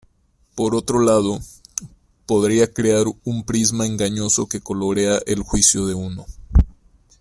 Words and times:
Por 0.55 0.73
otro 0.73 0.99
lado, 0.99 1.39
podría 2.25 2.73
crear 2.73 3.05
un 3.23 3.43
prisma 3.43 3.85
engañoso 3.85 4.47
que 4.47 4.59
colorea 4.59 5.21
el 5.27 5.43
juicio 5.43 5.85
de 5.85 5.93
uno. 5.93 6.25